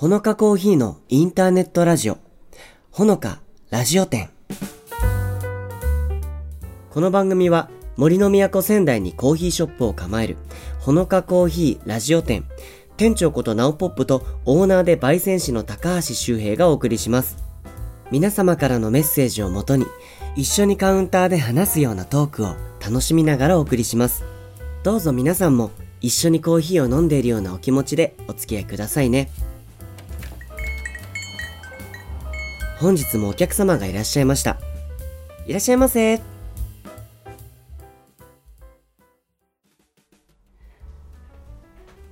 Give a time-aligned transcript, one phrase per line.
[0.00, 2.16] ほのかコーヒーのインターネットラジオ、
[2.90, 4.30] ほのかラジオ店。
[6.88, 10.38] この番組は森の都仙台にコーヒーショップを構える
[10.78, 12.46] ほのかコーヒーラジオ店、
[12.96, 17.36] 店長ことナオポップとオーナーで焙煎士の高橋周平がお送りします。
[18.10, 19.84] 皆様からのメッセージをもとに
[20.34, 24.24] 一緒にカウンターで話すようなトークを楽しみながらお送りします。
[24.82, 25.70] どうぞ皆さんも
[26.00, 29.28] 一緒にコーヒーを飲んでいるようなお気持ちでお付き合いくださいね。
[32.80, 34.56] 本日もお客様がいらっしゃいました。
[35.46, 36.18] いらっしゃいませ。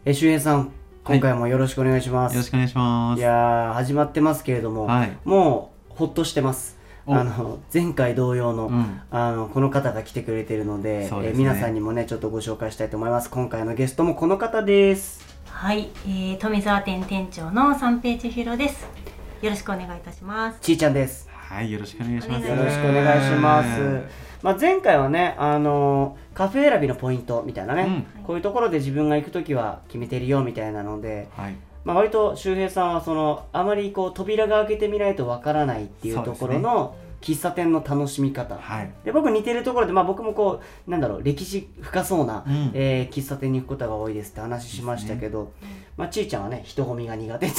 [0.05, 0.71] え、周平さん、
[1.05, 2.35] 今回もよろしくお願いします。
[2.35, 3.19] よろしくお願いします。
[3.19, 6.77] いやー、始まってますけれども、はいもう、ほっとしてます。
[7.07, 13.31] おあの、前回同様の、うんあの、この方が来てくれてるので、そうですねえ皆さんにもね、ちょっとご紹介したいと思います。
[13.31, 15.25] 今回のゲストもこの方です。
[15.47, 19.08] はい、えー、富澤店店長の三平千尋です。
[19.41, 20.59] よろしくお願いいたします。
[20.61, 21.29] ちーちゃんです。
[21.31, 22.49] はい、よろしくお願いします。
[22.49, 24.03] よろしくお願いします。
[24.43, 27.87] まあ、前回はね、あのカフェ選びのポイントみたいなね、う
[28.21, 31.55] んこういうところで自分が行くときは決めてるよみたいなので、はい。
[31.85, 38.91] まあ、割と周平さんはそのあまりこう扉が開けてみないとわからないっていうところの喫茶店の楽しみ方、はい。
[39.05, 42.71] で僕似てるところで、まあ、僕もこうなんだろう歴史深そうな、うん。
[42.75, 45.53] えー喫茶店に行くことが多いですって話しましたけど、
[45.97, 47.51] まあ、ちーちゃんはね人混みが苦手っ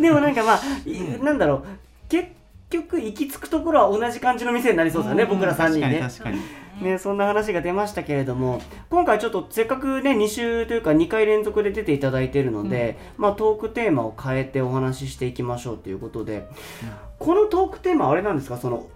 [0.00, 1.64] でもなんかまあ、いなんだろう
[2.08, 2.28] 結
[2.70, 5.28] 局行き着くところは同じ感じの店になりそうですよね、ん。
[5.28, 6.02] 僕ら3人ね。
[6.80, 8.60] ね、そんな話が出ましたけれども
[8.90, 16.46] 今回ちょっとせっかくね2週というか2回連続で出ていただいているので、まあ、トークテーマを変えてお話ししていきましょうということで、
[17.18, 18.58] このトークテーマはあれなんですか？
[18.58, 18.86] その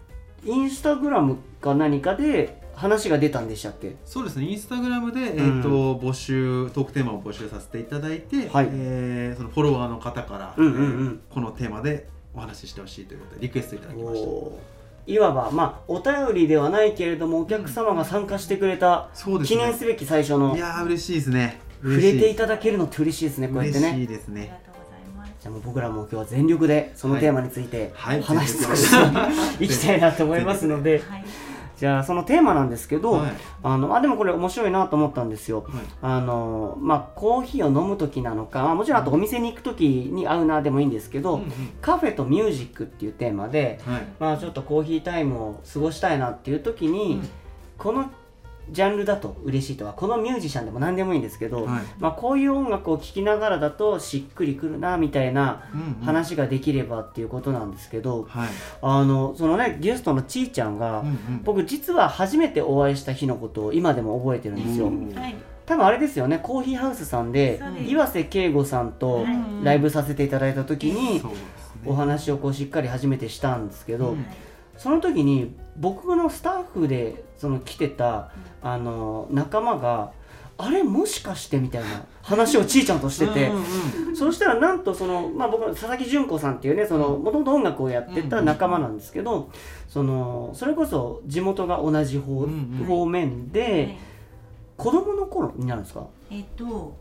[0.45, 3.97] インスタグラムか何かで話が出たんでしたっけ？
[4.05, 8.69] そうですね、インスタグラムで、えっ、と、募集、トークテーマを募集させていただいて、はい。
[8.72, 11.20] えーそのフォロワーの方から、うんうんうん。
[11.31, 14.80] このテーマでお話ししてほしいということで、リクエストいただきました。
[15.11, 19.09] いわば、まあ、お便りではないけれどもお客様が参加してくれた。
[19.44, 21.60] 記念すべき最初のいやー、嬉しいですね。
[21.82, 24.41] 触れていたただけるのって嬉しいですねこうやって嬉しねいですね。
[24.41, 25.32] ありがとうございます。
[25.41, 31.25] じゃあもう僕らも今日は全力でそのテーマについてはい話し尽くしてい きたいなと思いますのではい、
[31.80, 33.32] じゃあそのテーマなんですけど、はい
[33.62, 35.64] あのあでもこれ面白いなと思ったんですよ。
[35.66, 44.02] はいあのまあコーヒーを飲む時なのか、まあもちろんあとお店に行く時に合うなでもいいんですけど、うんうんカフェとミュージックっていうテーマで、はい。
[44.18, 47.28] まあちょっとコーヒータイムを過ごしたいなっていう時に、うん
[47.78, 48.10] この
[48.72, 51.82] ジャンルだと嬉しいとかこのミュージシャンでも何でもいいんですけど、はい。
[51.98, 58.48] まあこういう音楽を聴きながらだとしっくりくるなみたいなうんうん話ができればっていうことなんですけど、はい。
[58.82, 61.42] あのそのねゲストのちーちゃんが、うんうん。
[61.44, 65.34] 僕実は初めてお会いした日のことを今でも覚えてるんですよ、うんはい、
[65.66, 69.26] 多分あれですよねコーヒーハウスさんでそう岩瀬圭吾さんとはい。
[69.64, 71.22] ライブさせていただいた時に。
[71.86, 74.26] お話をこうしっかり初めてしたんですけど、うん。
[74.76, 78.30] その時に僕のスタッフでその来てた
[78.62, 80.12] あの仲間が
[80.58, 89.50] あれもしかしてみたいな話をちーちゃんとしてて、うんそうしたらなんとその、まあ、僕の佐々木純子さんっていうねそのもともと音楽をやってた仲間なんですけど、
[89.88, 92.47] そのそれこそ地元が同じ方,、
[92.86, 93.98] 方面で、はい。
[94.76, 96.06] 子供の頃になるんですか？
[96.30, 96.94] えっ、と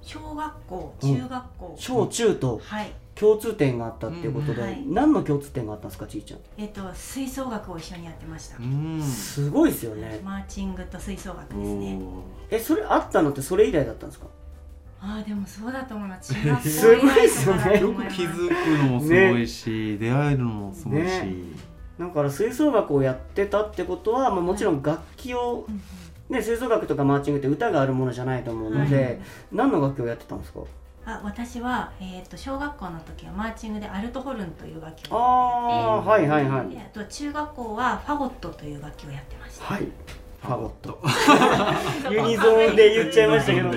[0.00, 2.60] 小学校、中学校、小中と。
[2.64, 4.82] はい、共通点があったっていうことで、うんはい。
[4.86, 6.40] 何の共通点があったんですかちーちゃん？
[6.58, 8.58] えっ、と吹奏楽を一緒にやってました。
[8.58, 9.02] うん。
[9.02, 10.20] すごいですよね。
[10.22, 12.00] マーチングと吹奏楽おですね。
[12.50, 14.26] えそれあったのってそれ以来だったんですか？
[15.00, 16.32] ああでもそうだと思います。
[16.36, 16.96] 中学校す。
[16.96, 17.80] ごいっすよね。
[17.80, 21.34] よく気づくのもすごいし、出会えるのもすごいし、ね。
[21.98, 25.66] だから吹奏楽をやってたってことは、まあ、もちろん楽器を、
[26.28, 29.18] ね、吹奏楽とかマーチングって歌があるものじゃないと思うので、はい。
[29.52, 30.60] 何の楽器をやってたんですか？
[31.06, 36.68] あ私は、えー、と小学校の時はマーチングでアルトホルンという楽器あをあはいはいはい。
[36.68, 39.64] であと中学校はファゴットという楽器をやってました。
[39.66, 39.88] はい。
[40.42, 41.00] ファゴット。
[42.10, 43.70] ユニゾーンで言っちゃいましたけど。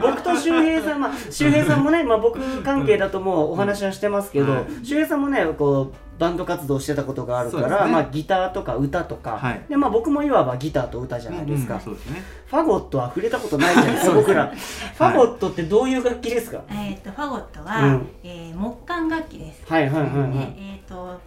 [0.00, 4.64] 僕と周平さん、まあ、周平さんもね、まあ、僕関係だともうお話はしてますけど、はい。
[4.84, 7.92] 周平さんもねこうバンド活動してたことがあるから、ね。
[7.92, 9.64] まあ、ギターとか歌とか、はい。
[9.68, 12.22] でまあ、僕もいわばギターと歌じゃないですか、うんそうですね。
[12.46, 14.46] ファゴットは触れたことないじゃないですか僕ら。
[14.46, 18.08] ファゴットってどういう楽器ですか、えー、とファゴットは、うん。
[18.24, 19.62] えー木管楽器です。
[19.66, 21.20] はいはいはいはい、でえー、と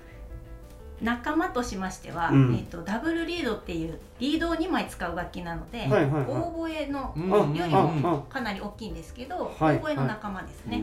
[1.02, 2.56] 仲間としましては、うん。
[2.56, 6.24] えっとダブルリードっていうリードを2枚使う楽器なので、はいはいはい。
[6.24, 7.30] オーボエのうん。
[7.56, 10.82] よりうんうんもかなり大きいんですけど、はいオーボエの仲間ですね。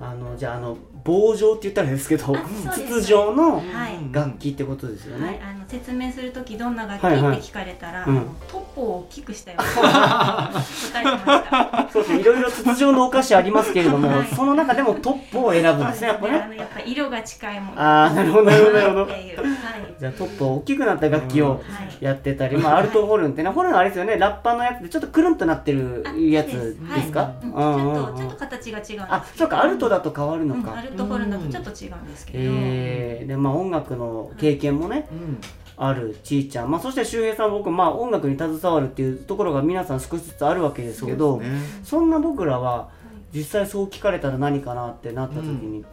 [0.00, 2.36] あのじゃああの棒状って言ったらですけど
[2.72, 3.98] 筒状のはい。
[4.12, 7.38] 楽器ってことですよはい、ね、あの説明する時どんな楽器はいはい。
[7.38, 8.16] って聞かれたら、うん。
[8.16, 10.50] あのトッポを大きくしたような
[10.92, 11.88] 答えてました。
[11.92, 14.26] そうですねいろいろ筒状のお菓子ありますけれども、はい。
[14.28, 17.80] その中でもトップを選ぶんですねやっぱあねのやっぱ色が近いもの。
[17.80, 19.04] あーなるほどなるほどなるほど。
[19.04, 19.40] っていう。
[19.40, 19.57] はい
[19.98, 21.58] じゃあトップ大きくなった楽器をは
[22.00, 24.16] いやってたり、まあ、アルトホルンってねホルンあれですよね。
[24.16, 27.10] ラッパーのやつでちょっとくるんとなってるあやつです。
[27.12, 29.04] か、ちょっとちょっと形が違うんですけど。
[29.08, 29.62] あそうか。
[29.62, 35.40] アルトだと変わるのか、うんアルトホルンだとちょっと違うんですけど、えー、でまあ音楽の経験もね、うん。
[35.80, 41.58] あるちーちゃん、まあ、そして周平さん僕、まあ、音楽に携わるっていうところが皆さん少しずつあるわけですけどそうですね。
[41.84, 42.88] そんな僕らは
[43.32, 45.84] 実際そう聞かれたら何かなってなった時に、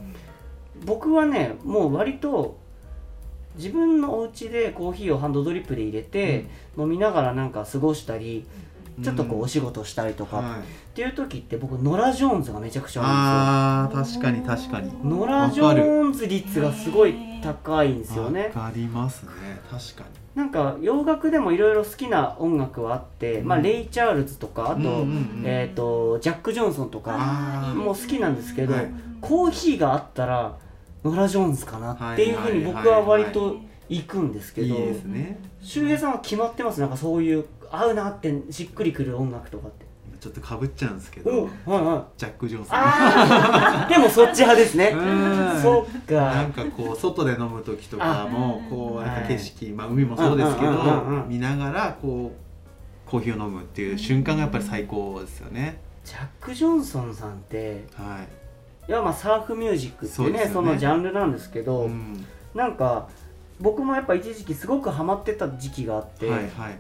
[0.86, 2.58] 僕はねもう割と
[3.58, 6.46] 自分のお家でコーヒーをハンドドリップで入れて、
[6.78, 8.46] 飲みながらなんか過ごしたり
[9.04, 10.60] ちょっとこうお仕事したりとか、はい。
[10.60, 10.64] っ
[10.96, 14.90] ていう時って僕ノラ・ジョーンズがめちゃくちゃ多いんあー確かに確かに。
[14.90, 18.46] ですよノラ・ジョーンズ率がすごい高いんですよね。
[18.56, 19.32] わかりますね。
[19.70, 20.26] 確かに。
[20.36, 28.92] なんか洋楽でもいろいろ好きな音楽はあって、まあ、うんレイ・チャールズとかあと,、うんうんうんえー、とジャック・ジョンソンとかもう好きなんですけど、はい。
[29.22, 30.58] コーヒーがあったら
[31.06, 33.58] ノラ・ジョーンズかなっていうふうに僕は割と
[33.88, 35.40] 行くんですけどね。
[35.62, 36.82] 周平さんは決まってます？
[36.82, 39.86] なんかそういう合うなってしっくりくる音楽とかって。
[40.20, 42.20] ちょっとかぶっちゃうんですけおどはいはい。
[42.20, 44.92] ジャック・ジョンソンでもそっち派ですね。
[44.96, 45.62] うん。
[45.62, 50.72] そっなんかかこう外で飲む時とかもあこうなんはいか景色、まあ海もそうですけど、
[51.28, 55.80] 見ながらこうコーヒーを飲むっていう瞬間がやっぱり最高ですよね。
[56.04, 58.28] ジャック・ジョンソンさんってはい
[58.92, 61.64] やまあサーフミュージックっていうねそのジャンルなんですけい。
[61.64, 63.10] ど、うんなんか
[63.60, 66.78] 僕もやっぱ一時期すごくハマってた時期があって、はいはい。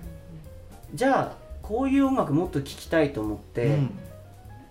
[0.93, 3.99] じゃあこういう音楽もっと聴きたいと思って、うん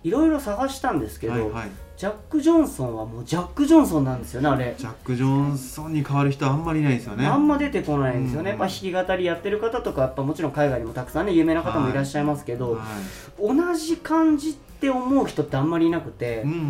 [0.03, 1.71] いろいろ探したんですけど、はいはい。
[1.97, 4.75] ジャック・ジョンソンはもうジャック・ジョンソンなんですよねあれ。
[4.77, 7.25] ジャック・ジョンソンに変わる人あんまりいないですよね。
[7.25, 8.57] あんま出てこないんですよね、うん。
[8.57, 13.55] まあ、弾き語りやってる方とかやっぱもちろん海外にもたくさんね有名な方もいらっしゃいますけど、はい。
[13.55, 16.63] 同じ感じって思う人ってあんまりいなくて、うんうんうんう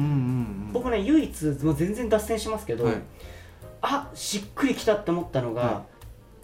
[0.69, 0.69] ん。
[0.73, 2.95] 僕ね唯一もう全然脱線しますけど、はい。
[3.81, 5.85] あしっくりきたって思ったのが、は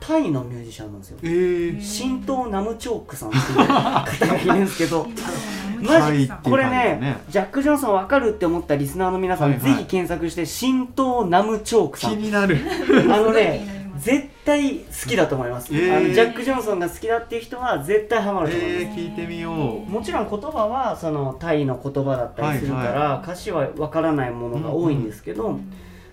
[0.02, 1.20] タイのミュージシャンなんですよ。
[1.22, 5.08] えー、神道ナムチョークさんっていう方がいるんですけど
[5.82, 9.76] マジこれねねジャック・ジョンソン分かるって思ったリスナーの皆さん、はいはい。
[9.76, 12.12] ぜひ検索して神道ナムチョークさん。
[12.12, 12.58] 気になる。
[13.10, 15.98] あのね 絶対好きだと思います、えー。
[15.98, 19.90] あのジャック・ジョンソンが好きだっていう人は絶対ハマると思います、えー、聞いてみよう。
[19.90, 25.72] もちろん言葉はそのタイの言葉だったりするから、はい歌詞は分からないものが多いんですけど、うん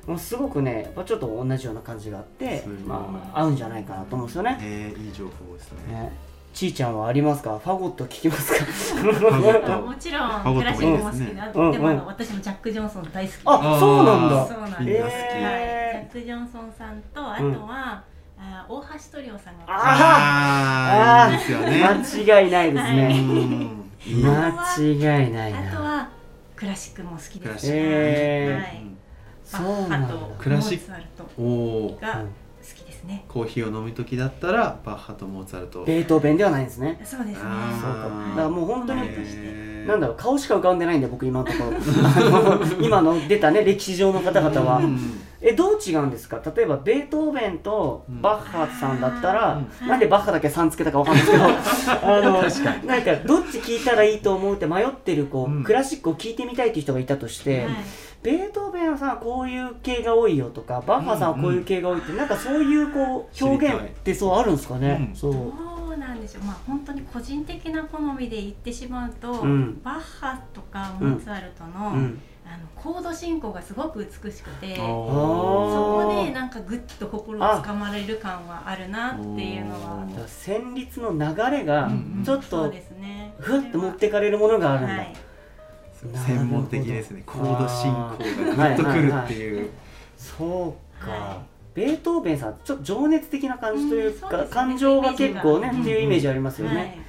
[0.08, 4.58] もうすごくねやっぱちょっと同じような感じがあってまあ合うんじゃないかなと思うんですよね。
[4.62, 5.92] えー、いい情報ですね。
[5.92, 7.58] ねちーちゃんはありますか？
[7.58, 8.64] ファゴット聞きますか？
[9.80, 11.72] もちろんクラシックも好きで、あうんうん。
[11.72, 13.34] でもあの私もジャック・ジョンソン大好き。
[13.36, 14.46] であそうなんだ。
[14.46, 18.02] そうなんです、みんな好きはい、ジえャック・ジョンソンさんとあとは、
[18.38, 21.84] あ大橋トリオさんがああーいいですよね。
[21.84, 23.10] 間違いないですうね、ん
[24.06, 24.20] い。
[24.20, 24.48] い間
[24.78, 25.70] 違いないな。
[25.72, 26.08] あとは
[26.56, 28.82] クラシックも好きですクラシックえはい、
[29.44, 30.14] そうなんだ。
[30.38, 32.00] クラシックモーツァルトおおー。
[32.00, 32.24] が
[33.08, 35.82] ね、コーヒーを飲む時だったらバッハとモーツァルト。
[35.84, 37.00] ベートーベンではないんですね。
[37.04, 37.38] そうですね。
[37.38, 38.28] そうかも。
[38.30, 39.00] だからもう本当に
[39.86, 41.72] なんだろう顔しか浮かんでないんで僕今のところ。
[42.84, 44.76] 今の出たね歴史上の方々は。
[44.78, 44.98] うん。
[45.40, 46.40] えどう違うんですか？
[46.54, 49.88] 例えばベートーベンとバッハさんだったら、うん。
[49.88, 51.44] なんでバッハだけさんつけたかわかんないですけど
[52.04, 52.42] あの
[52.86, 55.64] なんかどっち聞いたらいいと思うって迷ってるこう、うん。
[55.64, 57.68] クラシックを聞いてみたいっていう人がいたとして、はい
[58.28, 65.16] ベートーベンはさこういう系が多いよとかバッハさんはこういう系が多いって、なんかそういうこう表現ってそうあるんですかね、うん。
[65.16, 65.96] そう。
[65.96, 66.42] なんですよ。
[66.44, 69.80] まあ本当に個人的な好みで言ってしまうと、うん。
[69.82, 72.20] バッハとかモーツァルトの,、うん。
[72.44, 80.06] あのコード進行がすごく美しくてそおこでなんかグッと心をつかまれる感はあるなっていうのは。
[80.26, 83.34] 旋律の流れがうんちょっとそうですね。
[83.38, 85.14] ふわっと持ってかれるものがあるんだ、はい。
[85.14, 85.27] ー
[86.26, 87.22] 専門的ですね。
[87.26, 89.70] コード進行がグッとくるっていう。
[90.16, 91.42] そうか、は
[91.74, 94.46] ベートーベンさんちょっと情熱的な感じというか、うんそうね。
[94.50, 97.04] 感情が結構ねっていうイメージありますよね、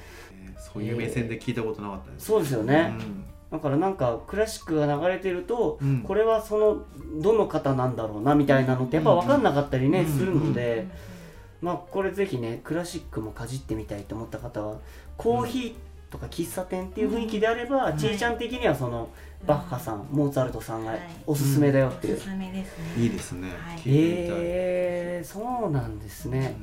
[0.58, 3.24] そういう目線で聞いたことなかったですそうですよね、うん。
[3.50, 6.02] だからなんかクラシックが流れてると、うん。
[6.02, 6.84] これはその
[7.20, 10.06] どの方なんだろうなみたいなのってやっぱ分かんなかったりね、うん。
[10.06, 10.86] するので、
[11.60, 14.78] まあこれぜひねクラシックもかじってみたいと思った方は
[15.16, 15.74] コーヒー
[16.10, 19.08] とか喫茶店っていう雰囲気であれば、んちいちゃん的にはその
[19.46, 21.00] バッハさん、モーツァルトさんがはい。
[21.26, 23.02] おすすめだよっていう、おすすめですね。
[23.02, 23.48] いいですね。
[23.48, 23.82] はい。
[23.86, 26.56] えー、そうなんですね、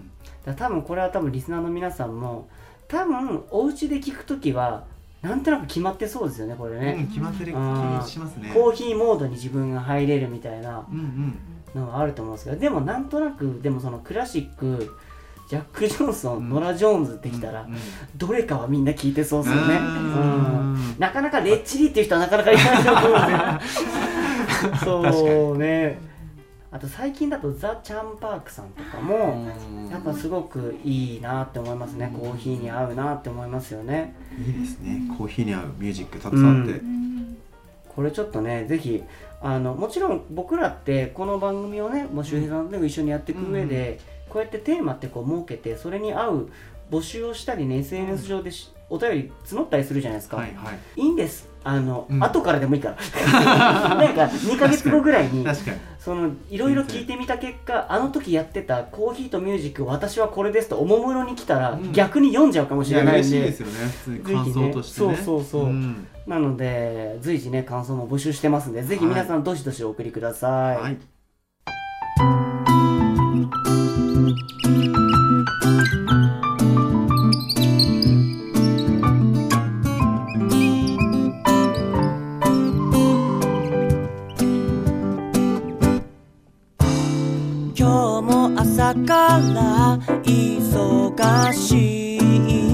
[0.46, 2.48] だから多分これは多分リスナーの皆さんも
[2.88, 4.86] 多分お家で聞くときは
[5.22, 8.04] なんとなく決まってそうですよねこれうん、ね、うん決まってる気うん。
[8.06, 8.52] しますね。
[8.54, 11.40] コーヒーモードに自分が入れるみたいなうんうん。
[11.76, 14.98] のがあると思うんですけどでもなんとなくでもそのクラシック
[15.50, 17.74] ジャック・ジョンソン、うんノラ・ジョーンズってきたら、うん。
[17.74, 17.80] うん
[18.16, 20.74] どれかはみんな聞いてそうですよね、ううん。
[20.74, 23.14] ん、なかなかレッチリっていう人はなかなかいないと思うん
[24.72, 26.00] ですよそうね。
[26.70, 29.48] あと最近だとザ・チャンパークさんとかも
[29.90, 32.14] やっぱすごくいいなって思いますね。
[32.20, 34.16] コーヒーに合うなって思いますよね。
[34.38, 35.02] いいですね。
[35.18, 37.38] コーヒーに合うミュージックたくさんあって、うん。
[37.88, 39.02] これちょっとねぜひ
[39.42, 46.50] あのもちろん僕らってこの番組をねもう周平さんと一緒にやっていく上で、こうやってテーマってこう設けてそれに合う
[46.92, 51.02] 募集をしたりね SNS 上でしお便り募ったりするじゃないですか、はいはい。
[51.02, 51.50] いいんです。
[51.66, 52.24] あの、うん。
[52.24, 52.96] 後からでもいいから。
[53.96, 55.46] なんか2ヶ月後ぐらいに
[56.00, 61.92] そのいろいろ聞いてみた結果あの時やってたコーヒーとミュージック私はこれですとおもむろに来たら、うん。
[61.92, 63.30] 逆に読んじゃうかもしれないんで。
[63.30, 63.74] 嬉しいですよね。
[63.74, 65.08] 普通に感想としてね。
[65.10, 65.66] ぜひねそうそうそう。
[65.68, 66.08] ん。
[66.26, 70.98] なので随時ね感想も募集してますんでぜひ皆さんどしどしお送りください、はい
[74.68, 74.76] 今
[87.76, 92.67] 日も朝から忙しい。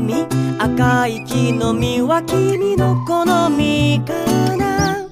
[0.00, 0.26] み
[0.58, 4.12] 赤い木の実は君の好みか
[4.56, 5.08] な。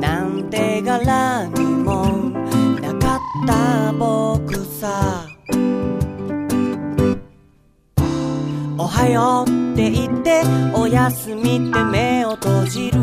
[0.00, 2.06] なんて柄にも
[2.80, 5.26] なかった僕さ。
[8.78, 10.42] おはようって言って
[10.74, 12.98] おやすみって目を閉じる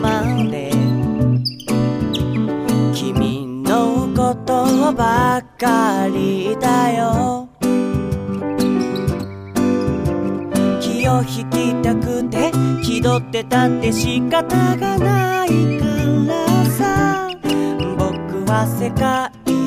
[0.00, 0.70] まで。
[2.94, 7.39] 君のことばっかりだよ。
[11.20, 12.50] を引きたくて
[12.82, 15.48] 気取ってたって仕方がない
[15.78, 15.86] か
[16.26, 17.28] らさ。
[17.98, 19.59] 僕は世界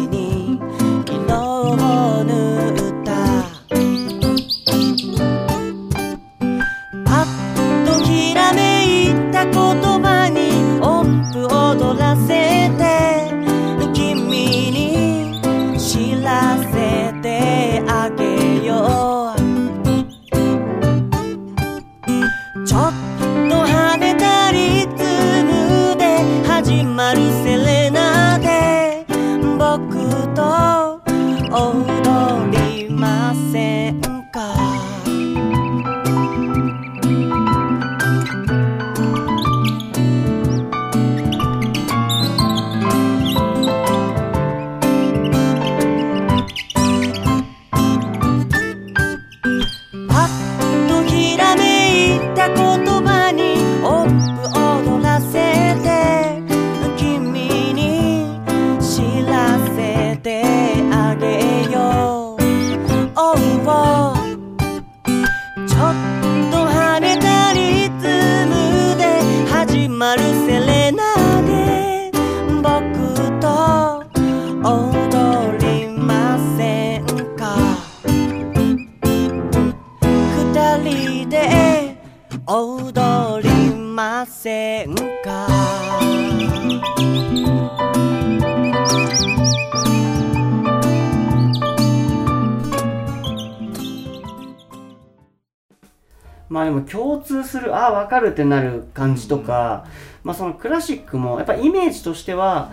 [97.53, 99.85] するああ分かるってなる感じとか、
[100.23, 102.71] まあそのクラシックもやっぱイメージとしては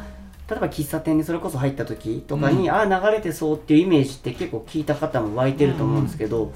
[0.48, 2.74] 例えば喫茶店にそれこそ入った時とかに、うん。
[2.74, 6.52] ああ流れてそうっていうイメージって結構聞いた方も湧いてると思うんですけど、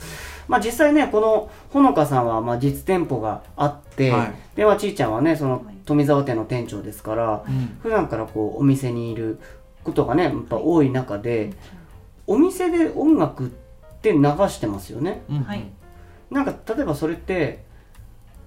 [0.49, 4.35] まあ実際ねこのほのかさんはまあ実店舗があって、はい。
[4.57, 7.79] でまあちいちゃんはねその富澤店の店長ですから、うん。
[7.83, 9.39] 普段からこうお店にいる
[9.85, 11.53] ことがねやっぱ多い中で
[12.27, 13.51] お店で音楽っ
[14.01, 15.23] て流してますよね。
[15.29, 15.43] うん。
[15.43, 15.65] はい。
[16.31, 17.64] なんか例えばそれって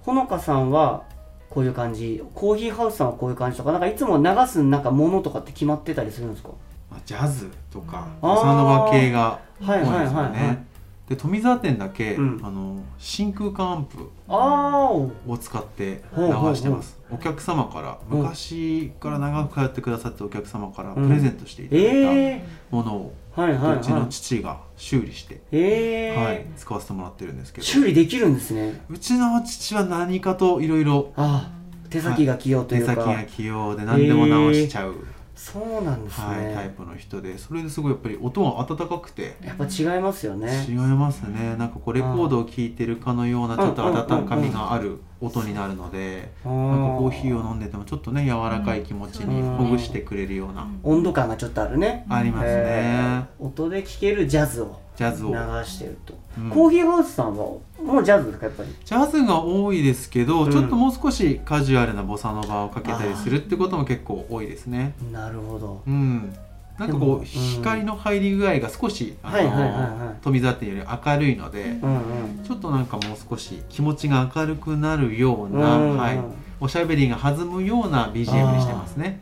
[0.08, 1.02] ほのかさんは
[1.50, 6.48] こういう感じコーヒーハウスさんはこういう感じとかなんかいつも流すなんかものとかって決まってたりするんですか？
[6.90, 10.32] まあジャズとかボサノバ系が多いはいはいですよはいはい。
[10.32, 10.66] ね
[11.10, 12.40] で富澤店だけ、うん。
[12.42, 16.24] あの真空管アンプを使って流
[16.54, 16.98] してます。
[17.10, 21.06] お客様からうん昔から長く通ってくださったお客様からうん。
[21.06, 26.24] プレゼントしていただいたえものを、ー、はいはいうちのはい父が修理して、えー。
[26.24, 27.66] はい、使わせてもらってるんですけど。
[27.66, 28.84] 修理できるんですね。
[28.90, 31.52] うちの父は何かといろいろあ
[31.88, 34.96] 手先が器用というか、手先が器用で何でも直しちゃう、
[35.38, 39.36] そうなんですね、はい、タイプの人でそれですごいやっぱり音が温かくて。
[39.40, 40.66] やっぱ違いますよね。
[40.68, 41.54] 違いますね。
[41.56, 49.56] なんかこうレコードを聴いてるかのようなちょっとうん温かみがある音になるのでななんかコーヒーを飲んでてもちょっとね柔らかい気持ちにうん。
[49.56, 50.66] ほぐしてくれるような。
[50.82, 55.28] 温度感がちょっとあるね、ありますえねー音で聴けるジャズをジャズを。
[55.28, 56.50] 流してると、うん。
[56.50, 57.60] コーヒーハウスさんはも
[58.00, 58.68] うジャズですかやっぱり？
[58.84, 60.50] ジャズが多いですけど、うん。
[60.50, 64.94] ちょっともう少しカジュアルなボサノバをかけたりするってことも結構多いですね。
[65.12, 65.82] なるほど。
[65.86, 66.34] うん。
[66.78, 69.72] なんかこう光の入り具合が少しあはいはいはいはい。
[69.72, 72.44] の富澤店より明るいのでうんうん。
[72.44, 76.20] ちょっとなんかもう少し気持ちが明るくなるような、うんうんはい、
[76.60, 79.20] おしゃべりが弾むような BGM にしてますね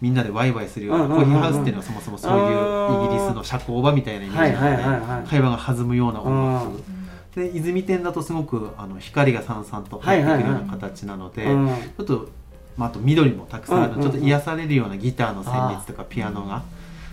[0.00, 1.32] みんなでワイワイするような、うんうんうんうん。
[1.32, 7.50] コーヒーハウスっていうのはそもそもそういうイギリスの社交場みたいなイメージなので、会話が弾むような音楽、うん。
[7.50, 11.68] で泉店だとすごくあの光がさんさんと入ってくるような形なので、うん。
[11.68, 12.28] ちょっと、
[12.76, 14.12] まあ、あと緑もたくさんある、うんうんうん。
[14.12, 16.62] ちょっと癒されるようなギターの旋律とかピアノが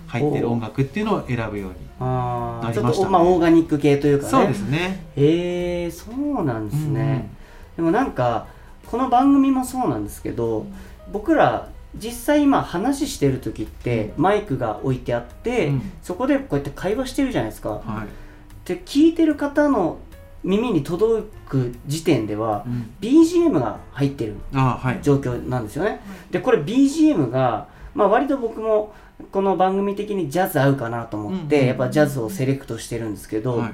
[0.08, 3.10] 入ってる音楽っていうのを選ぶようになりましたね。
[3.10, 4.30] まあ、オーガニック系というかね。
[4.30, 5.06] そうですね。
[5.16, 7.30] へえそうなんですね、
[7.76, 8.46] でもなんか
[8.86, 10.68] この番組もそうなんですけど
[11.12, 15.92] 僕ら実際今話してる時ってマイクが置いてあって、うん。
[16.02, 20.00] そこでこうやって会話してるじゃないですか、はい、で聞いてる方の
[20.44, 22.96] 耳に届く時点ではうん。
[23.00, 24.36] BGM が入ってる
[25.02, 26.02] 状況なんですよね。
[26.32, 28.94] でこれ BGM が、まあ、割と僕も
[29.32, 31.68] この番組的にジャズ合うかなと思って、うん。
[31.68, 33.74] やっぱジャズをセレクトしてるんですけど、はい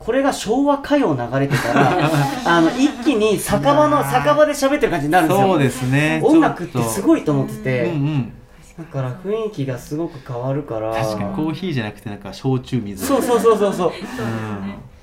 [0.00, 1.92] これが昭和歌謡流れてたら
[2.46, 5.46] あの一気に酒場の酒場で喋ってる感じになるんですよ。
[5.46, 6.20] そうですね。
[6.24, 8.32] 音楽ってすいごいと思ってて、うんうん。
[8.78, 13.04] だから雰囲気がすごく変わるから確かにコーヒーじゃなくてなんか焼酎水。
[13.04, 13.92] そうそうそうそうそう。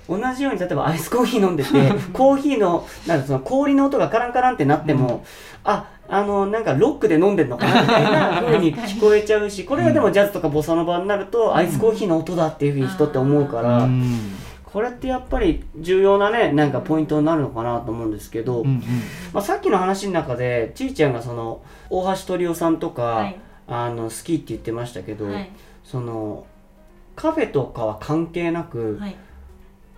[0.10, 1.70] 同じように例えばアイスコーヒー飲んでて
[2.13, 5.24] コーヒーのなんかその氷の音がカランカランってなっても、
[5.63, 14.32] ああのなんかロックで飲んでんのかなみたいな風に聞こえちゃうしこれがでもジャズとかボサノバになると、アイスコーヒーの音だっていうふうに人って思うから、うん
[14.72, 18.82] これってやっぱり重要なねなんかポイントになるのかなと思うんですけど、うんうん。
[19.34, 23.40] まあ、さっきの話の中でちいちゃんがその大橋トリオさんとか、はい。
[23.70, 25.50] あの好きって言ってましたけど、はい。
[25.84, 26.46] その
[27.16, 29.16] カフェとかは関係なく、はい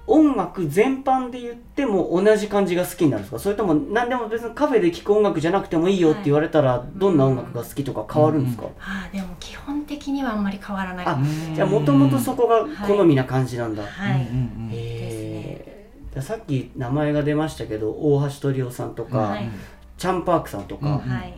[0.09, 3.39] 音楽全般で言っても同じ感じが好きになるんですか？
[3.39, 19.49] それとも何でも別にカフェで聴く音楽じゃなくてもいいよって言われたら、どんな音楽が好きとか変わるんですか、ああでも基本的にはあんまり変わらないあうんじゃあもともとそこが好みな感じなんだ、はい、うんうんへえさっき名前が出ましたけど大橋トリオさんとか、はい。
[19.97, 20.97] チャンパークさんとか、うん。
[20.97, 21.33] はい。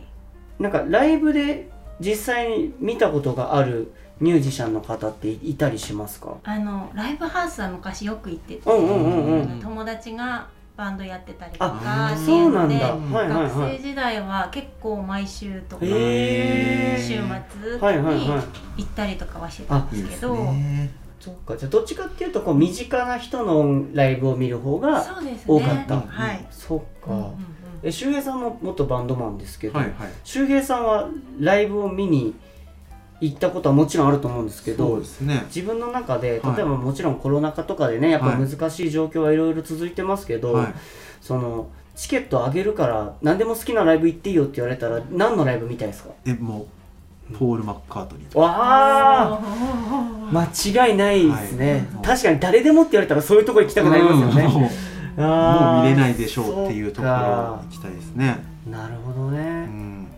[0.58, 1.68] なんかライブで
[2.02, 6.36] 実際に見たことがあるミュージシャンの方っていたりしますか？
[6.44, 9.50] あのライブハウスは昔よく行ってて、うんうんうんうん。
[9.50, 12.94] あの友達がバンドやってたりとあかっていそうのでだ。
[12.94, 13.76] はいはい学はい。
[13.78, 18.28] 生時代は結構毎週とか週へ末ーに
[18.76, 20.90] 行ったりとかはしてたんですけど、ね。
[21.20, 21.56] そっか。
[21.56, 25.42] じゃあどっちかっていうとこう身近な人のライブを見る方がそうですね。
[25.46, 26.00] 多かった。
[26.00, 27.51] はい、そっか、うんうんうん
[27.82, 29.94] え周平さんも元バンドマンですけど、はいはい。
[30.24, 31.08] 周平さんは
[31.40, 32.34] ライブを見に
[33.20, 35.44] 行ったことはもちろんあると思うんですけそうどですね。
[35.46, 38.38] 自分の中で例えはいばもちろんコロナ禍とかでねやっぱはい。
[38.48, 40.74] 難しい状況はいろいろ続いてますけど、はい。
[41.20, 46.10] そのチケットあげるから何でも好きなライブ行っていいよって言われたら何のライブ見たいですか？
[46.24, 46.66] えも
[47.30, 49.40] うポール・マッカートニーわあ
[50.32, 52.04] 間違いないですね、はい。
[52.04, 58.44] 確かに誰でもって言われたらそういうとこ行きたくなりますよね、うんもう見れないでしょうっていうところ行きたいですね。
[58.68, 60.08] なるほどね、うん。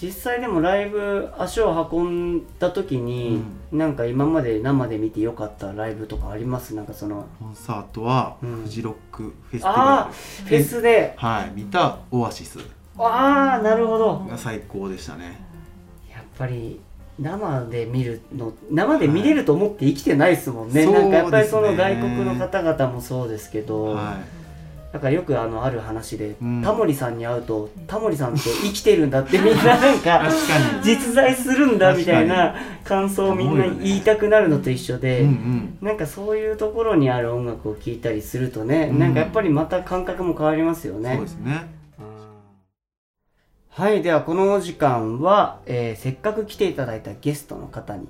[0.00, 6.74] 実際でもライブ足を運んだ時に、なんか今まで生で見てよかったライブとかあります？
[6.74, 7.26] なんかその。
[7.38, 8.62] コンサートはうん。
[8.62, 11.14] フジロックフェスティバああルフェスで。
[11.16, 12.58] はい見たオアシス。
[12.98, 14.26] ああなるほど。
[14.28, 15.40] が最高でしたね。
[16.10, 16.80] やっぱり
[17.18, 20.94] 生で見るの生で見れると思って生きてないですもんね、はい。
[20.94, 24.18] なんかやっぱりその外国の方々もそうですけど、は
[24.92, 26.62] だからよくあのある話で、うん。
[26.62, 30.30] タモリさんに会うとタモリさんって生きてるんだってみんななんいか
[30.82, 35.78] 実在するんだみたいな感想をみんな言いたくなるのと一緒で、うんうん。
[35.82, 38.98] なんかそういうところにある音楽を聴いたりするとね、うん。
[38.98, 41.14] なんかやっぱりまた感覚も変わりますよね。
[41.16, 41.76] そうですね。
[43.68, 48.08] はい、ではこのお時間は、えーせっかく来ていただいたゲストの方に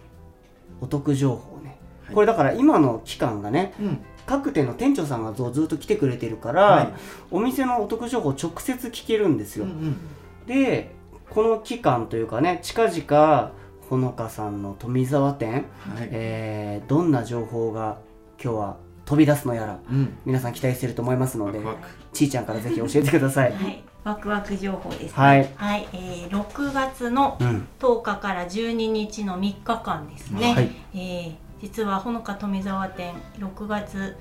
[0.80, 1.76] お得情報をね、
[2.14, 6.92] これだから今の期間がねうん各店の店長さんがずずっと来てくれてるから、はい。
[7.30, 9.96] お店のお得情報を直接聞けるんですよ、うんうん。
[10.46, 10.94] で
[11.30, 13.52] この期間というかね近々
[13.88, 15.64] ほのかさんの富澤店、はい。
[16.10, 17.98] えーどんな情報が
[18.42, 20.18] 今日は飛び出すのやらうん。
[20.24, 21.88] 皆さん期待してると思いますのでワクワク。
[22.12, 23.52] ちーちゃんからぜひ教えてください。
[23.54, 25.10] はい、ワクワク情報ですね。
[25.14, 27.68] はい、はい、えー、6月のうん。
[27.78, 30.52] 10日から12日の3日間ですね。
[30.52, 30.70] はい。
[30.94, 34.16] えー実はほのか富澤店6月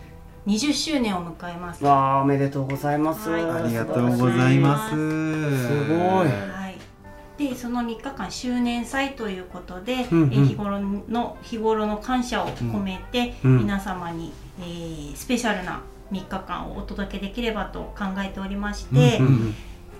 [0.48, 1.84] 20周年を迎えます。
[1.84, 3.42] はわあおめでとうございます、はい。
[3.42, 4.92] ありがとうございます。
[4.92, 6.28] すごい。
[6.28, 7.50] い。
[7.50, 10.34] でその3日間周年祭ということで、うんうん。
[10.34, 13.58] えー日頃の日頃の感謝を込めて、うん。
[13.60, 19.56] 皆様に、えースペシャルな3日間をお届けできればと考えておりまして、うんうん。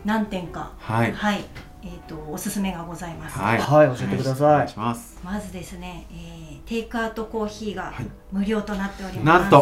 [0.06, 0.74] 何点か。
[0.80, 1.12] はい。
[1.12, 1.44] はい、
[1.86, 3.38] えっ、とおすすめがございます。
[3.38, 3.60] はい。
[3.60, 4.74] はい教えてください。
[4.76, 5.20] ます。
[5.24, 9.42] まずですね、えーテイクアウトコーヒーがはい無料となっております。
[9.42, 9.58] なんと。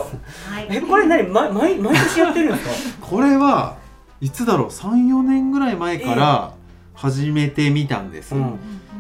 [0.49, 0.67] はい。
[0.71, 1.23] えこれ何？
[1.27, 3.03] 毎毎毎年やってるんですか？
[3.05, 3.75] これは
[4.21, 6.53] いつだろう？34年ぐらい前から
[6.93, 8.41] 始めてみたんです、うん。
[8.41, 8.57] うんうん。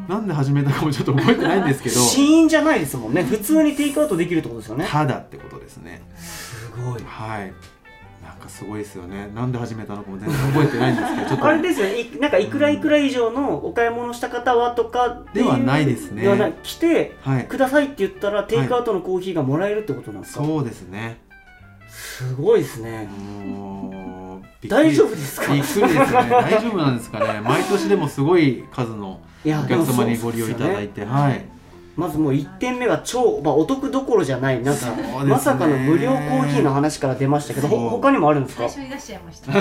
[0.09, 1.95] なんで始めたかもちょっと覚えてないんですけど。
[2.03, 3.23] 死因じゃないですもんね。
[3.23, 4.85] 普通にテイクアウトできるってことですよね。
[4.89, 6.01] ただってことですね。
[6.17, 7.03] すごい。
[7.05, 7.53] はい
[8.43, 9.29] かすごいですよね。
[9.33, 11.45] なんで始めたのかも全然覚えてないんですけどちょっと。
[11.45, 12.01] あれですよね。
[12.01, 16.21] いなんかいくらいくら以上のお買い物した方はとかではないですね。
[16.23, 16.53] ではない。
[16.61, 17.45] 来てはい。
[17.45, 21.21] くださいって言ったらテイクアウトのコーヒーがもらえるってことなんですか、そうですね。
[21.89, 23.07] すごいですね。
[24.67, 25.53] 大丈夫ですか？
[25.53, 25.97] びっくりですね。
[25.99, 27.41] 大丈夫なんですかね。
[27.41, 31.07] 毎年でもすごい数のお客様にご利用いただいて、ね。
[31.07, 31.52] はい
[31.95, 35.23] まずもう1点目が超、まあ、お得どころじゃないなんか、ね。
[35.25, 38.67] まさかの無料コーヒーの話から出ましたけど他にもあるんですか？
[38.67, 39.51] 最初に出しちゃいました。
[39.51, 39.59] は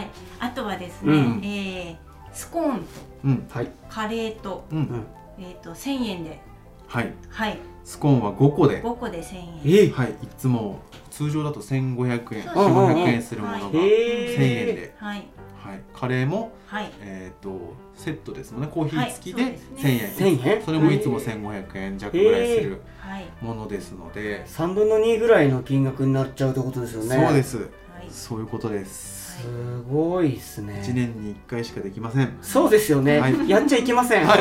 [0.00, 0.08] い。
[0.38, 1.40] あとはですね、うん。
[1.44, 2.84] えースコーンと
[3.24, 3.46] うん。
[3.50, 6.40] はい、カレーとうん、うん、えっ、と1000円で、
[6.86, 7.12] はい。
[7.28, 8.82] はい、スコーンは5個で。
[8.82, 9.60] 5個で1000円。
[9.64, 10.10] えはい。
[10.10, 12.44] いつも通常だと1500円。
[12.44, 12.50] ね。
[12.52, 13.72] 1500円するものがはい。
[13.72, 18.68] 1000へ円で、はい、はい、カレーもはい、えっ、とセットですもんね。
[18.68, 19.52] コーヒー付きではい。
[19.52, 20.10] そうですね。
[20.18, 20.62] 1000円、1000円？
[20.62, 21.00] それもい。
[21.00, 27.16] つも1500円弱ぐらいするはい、ものですので、3分の2ぐらいの金額になっちゃうってことですよね。
[27.26, 27.58] そうです。
[27.58, 27.68] はい。
[28.10, 29.46] そういうことです、す
[29.90, 30.82] ごいですね。
[30.84, 32.36] 1年に1回しかできません。
[32.42, 33.48] そうですよね、はい。
[33.48, 34.32] やっちゃいけません、そ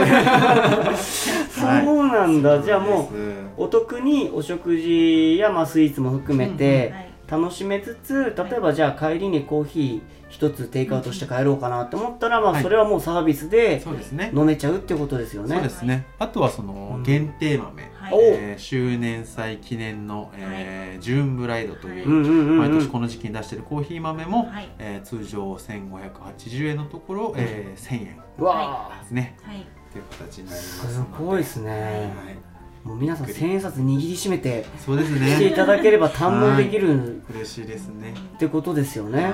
[1.91, 6.93] うなんだ、じゃあもううお得にお食事やまあスイーツも含めて
[7.27, 12.63] はい、楽しめつつ例えばじゃあ帰りにコーヒー一つテイクアウトして帰ろうかなって思ったら、まあはい。
[12.63, 14.31] それはもうサービスでそうですね。
[14.34, 15.55] 飲めちゃうってことですよね。
[15.55, 16.05] そうですね。
[16.19, 24.70] あとはその限定豆、えー周年祭記念の、えージューンブライドという、毎年この時期に出しているコーヒー豆も、はい。
[24.80, 28.18] えー通常1580円のところ、えー1000円。
[28.39, 29.38] うわですね。
[29.44, 31.72] はい、という形になりーますすごいですね。
[31.72, 38.13] はい、もう皆さん千円札握りしめてそうです来ていねただければ堪能できる嬉しいですね。
[38.36, 39.24] ってことですよね。
[39.24, 39.32] は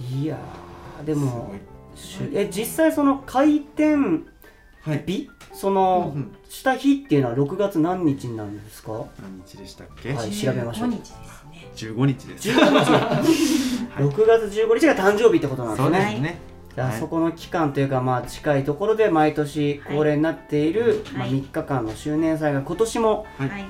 [0.00, 0.22] い。
[0.22, 1.52] いやーでも
[1.94, 4.26] いしゅえ実際その開店
[4.82, 5.04] はい。
[5.06, 6.36] 日そのうんうん。
[6.48, 9.04] した日っていうのは6月何日になるんですか？
[9.22, 10.88] 何日でしたっけ、はい調べましょう。
[10.88, 11.68] 15日ですね。
[11.74, 12.90] 15日です15日、
[13.96, 15.98] 6月15日が誕生日ってことなんですね。
[15.98, 16.38] そうですね。
[16.74, 17.00] じゃあはい。
[17.00, 23.48] そこの期間というかまあ近いところで毎年恒例になっている、まあ、はい3日間の周年祭が今年もはい。
[23.48, 23.64] はい、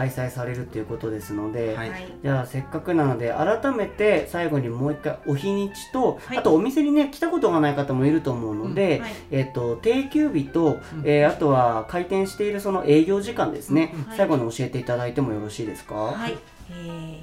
[0.00, 1.90] 開催されるということですので、はい。
[1.90, 6.38] はい、じゃあせっかくなので改めて最後にもう一回お日にちと、はい。
[6.38, 9.12] あとお店にね来たことがない方もいると思うので、うんはい。
[9.30, 11.02] えっと定休日と、うん。
[11.04, 14.04] えーあとは開店しているその営業時間ですね、うん。
[14.04, 14.16] はい。
[14.16, 16.38] 最後に教えていただいてもよろしいですか、はい、
[16.70, 17.20] えー、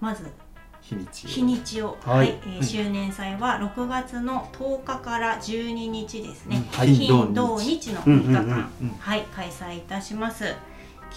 [0.00, 0.24] まず
[0.80, 2.18] 日にち日にちを、はい。
[2.18, 6.62] はい、えー周年祭は6月の10日から12日ですね。
[6.70, 6.94] はい。
[6.94, 7.92] 金土日。
[7.92, 8.96] の3日間、うんうんうんうん。
[9.00, 9.22] はい。
[9.34, 10.44] 開催いたします。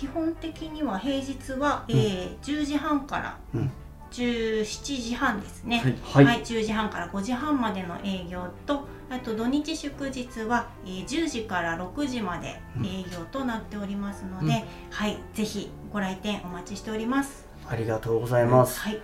[0.04, 3.72] 基本的には平日は、えー10時半からうん。
[4.12, 4.63] 17
[5.02, 5.98] 時半ですね。
[6.04, 6.26] はい。
[6.26, 6.42] はい。
[6.44, 14.52] 10時半から5時半までの営業とあと土日祝日は、えー10時から6時まで営業となっておりますので、うん。
[14.92, 17.48] はいぜひご来店お待ちしております。
[17.70, 19.02] ありがとうございます、はい、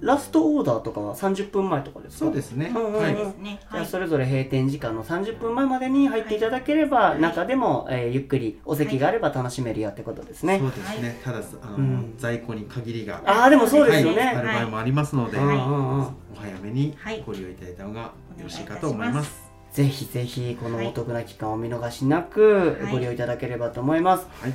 [0.00, 2.26] ラストオーダーとかは30分前とかですか？
[2.26, 3.02] そうですね、うんうんうん。
[3.02, 3.16] はい。
[3.16, 3.24] じゃ
[3.68, 3.82] はい。
[3.82, 7.20] あそれぞれ閉店時間の30分前までに入っていただければ、はい。
[7.20, 12.14] 中でも、えーゆっくりお席があれば楽しめるよってことですね、そうですね、ただあの、うん。
[12.18, 16.00] 在庫に限りがああでもそうですよね、ある場合もありますので、うんうんうん。
[16.02, 17.22] お早めにはい。
[17.26, 18.10] ご利用いただいた方がよ
[18.42, 19.22] ろしいかおと思いま。
[19.22, 19.46] す。
[19.72, 22.92] ぜひぜひこのお得な期間をお見逃しなくはい。
[22.92, 24.52] ご利用いただければと思います、はい、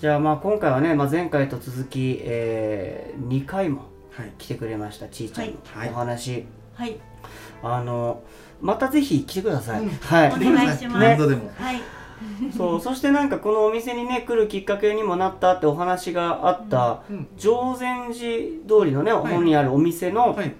[0.00, 3.88] じゃあまあ今回はね、まあ、前回と続き、え2回もはい、
[4.38, 5.88] 来てくれましたちーちゃんはい。
[5.88, 7.00] のお話、はい。
[7.62, 8.22] あの
[8.60, 9.90] またぜひ来てください、うん。
[9.90, 10.32] はい。
[10.32, 10.98] お願いします。
[10.98, 11.48] 何度でも。
[11.56, 11.80] は
[12.56, 17.26] そうそしてなんかこのお店にね来るきっかけにもなったってお話があったうん。
[17.36, 19.34] 常禅寺通りのね、はい。
[19.34, 20.54] 本にあるお店のはい。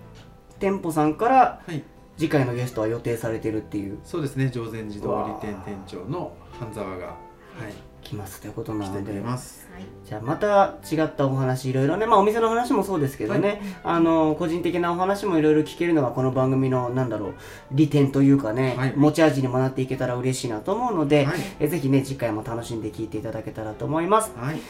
[0.58, 1.82] 店舗さんからはい。
[2.16, 3.98] 次回のゲストは予定されてるっていう。
[4.04, 5.08] そうですね常禅寺通
[5.44, 7.06] り店店長の半沢が。
[7.06, 9.68] はい来ますということなのでます。
[9.72, 9.84] はい。
[10.06, 12.06] じゃあまた違ったお話いろいろね。
[12.06, 17.34] まあお店の話もそうですけどね、あの個人的なお話もいろいろ聞けるのがこの番組のなんだろう
[17.72, 18.92] 利点というかね、はい。
[18.96, 21.36] 持ち味にもなっていけたら嬉しいなと思うので、はい。
[21.60, 24.32] えぜひね次回も楽しんで聞いていただけたらと思います。
[24.36, 24.60] はい。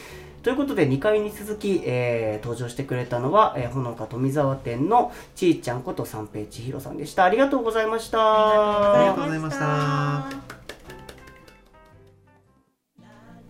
[0.43, 7.23] ということで2回に続き、えー登場してくれたのは、えーほのか富沢店のちーちゃんこと三平千尋さんでした。
[7.23, 8.19] ありがとうございました。
[8.19, 10.52] ありがとうございました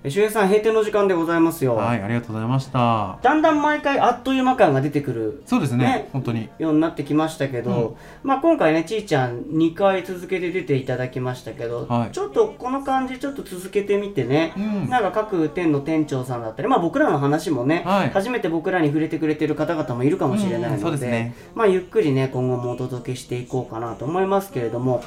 [0.03, 3.19] 周平さん閉店の時間でございますよ、はいありがとうございました。
[3.21, 6.49] だんだん毎回あっという間感が出てくるそうですねね本当に。
[6.59, 12.11] ようになってきましたけど、まあ今回ねちーちゃん2回続けて出ていただきましたけど、はい。
[12.11, 14.89] ちょっとこの感じちょっと続けてみてね、うん。
[14.89, 18.09] なんか各店の店長さんだったりまあ僕らの話もね、はい。
[18.09, 21.33] 初めて僕らに触れてくれてる方々もいるかもしれないので,、うんそうですね。
[21.55, 25.03] まあゆっくりね今後もお届けしていこうかなと思いますけれども、はい。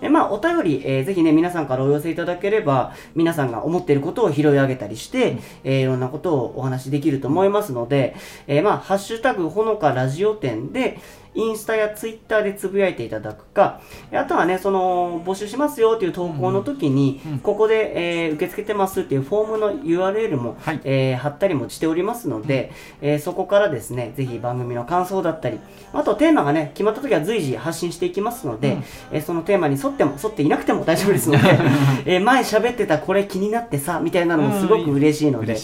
[0.00, 8.14] えまあお便り、えーぜひね皆さんからお寄せいただければ皆さんが思っていることを拾い上げたりして、えーいろんなことをお話しできると思いますので、
[8.46, 10.98] えーまあハッシュタグほのかラジオ店で
[11.34, 13.80] インスタやツイッターでつぶやいていただくか
[14.12, 20.80] あとはねその募集しますよという投稿の時に、うんここで、えー受け付けてますっていうフォームの URL も、はい。
[20.84, 25.58] えー貼ったりもしておりますので、えーそこからですねぜひ番組の感想だったり
[25.92, 28.84] あとテーマがね決まった時は随時発信していきますので、うん。
[29.12, 31.58] えーそのテーマに沿っても沿っていなくても大丈夫ですので、
[32.06, 35.56] えー前喋ってたこれ気になってさみたいなのもすごく嬉しいので、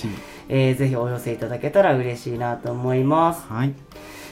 [0.48, 3.46] えーぜひお寄せいただけたら嬉しいなと思います。
[3.48, 3.72] はい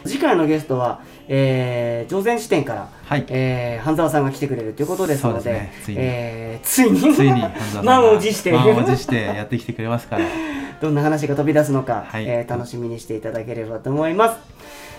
[0.04, 3.24] 次回のゲストは、えー、常禅支店から、はい。
[3.28, 5.72] えー半沢さんが来てくれるということですのでね。
[5.84, 5.98] ついに。
[6.00, 7.14] えーついに。
[7.14, 7.42] ついに
[7.82, 8.52] 満を持して。
[8.52, 10.24] 満を持してやってきてくれますから。
[10.80, 12.24] どんな話が飛び出すのか、はい。
[12.26, 14.38] えー楽しみにしていただければと思います。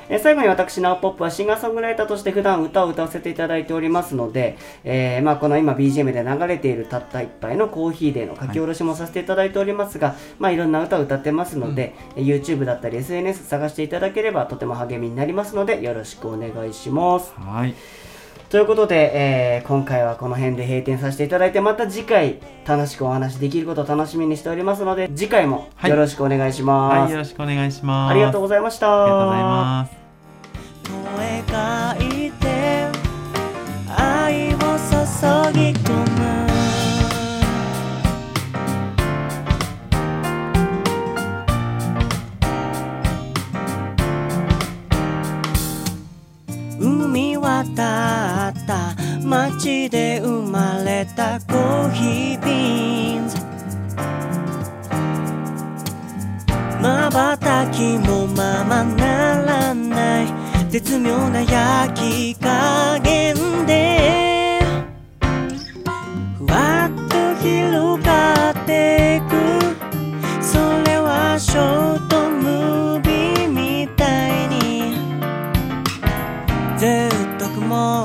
[0.09, 17.33] えー最後に私、ナオポップはシンガーソングライターとして普段歌を歌わせていただいておりますので、えーまあ、この今 BGM で流れているたった一杯のコーヒーでの書き下ろしもさせていただいておりますが、いまあ、いろんな歌を歌ってますので、えー YouTube だったり SNS 探していただければとても励みになりますので、よろしくお願いします。
[17.35, 17.75] はい
[18.53, 22.37] ということで、えー今回はこの辺で閉店させていただいて、また次回
[22.67, 26.99] 楽しくお話できることを楽しみにしておりますので、次回もよろしくお願いします。
[27.01, 29.05] はいよろしくお願いしますありがとうございました。
[29.05, 29.91] ありがとうございます
[31.17, 32.45] 声がいて
[33.97, 34.63] 愛を注
[35.57, 35.89] ぎ込
[46.79, 48.12] む海渡
[49.33, 53.37] 街で生まれたコーヒービーンズ。
[56.79, 60.27] 瞬きもままならない。
[60.69, 64.59] 絶妙な焼き加減で。
[66.37, 69.33] ふわっと広がってく。
[70.43, 74.93] それはショートムービーみたいに。
[76.77, 78.02] ずっと曇